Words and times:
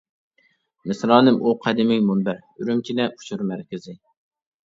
مىسرانىم 0.91 1.35
ئۇ 1.41 1.51
قەدىمىي 1.65 2.01
مۇنبەر، 2.07 2.41
ئۈرۈمچىدە 2.63 3.07
ئۇچۇر 3.11 3.43
مەركىزى. 3.51 3.97